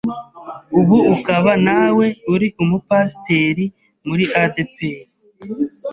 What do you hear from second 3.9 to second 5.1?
muri ADEPR.